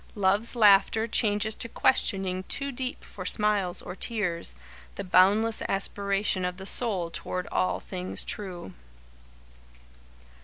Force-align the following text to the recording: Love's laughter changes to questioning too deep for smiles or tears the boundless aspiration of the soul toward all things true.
Love's 0.15 0.55
laughter 0.55 1.05
changes 1.05 1.53
to 1.53 1.69
questioning 1.69 2.41
too 2.45 2.71
deep 2.71 3.03
for 3.03 3.23
smiles 3.23 3.83
or 3.83 3.95
tears 3.95 4.55
the 4.95 5.03
boundless 5.03 5.61
aspiration 5.69 6.43
of 6.43 6.57
the 6.57 6.65
soul 6.65 7.11
toward 7.13 7.45
all 7.51 7.79
things 7.79 8.23
true. 8.23 8.73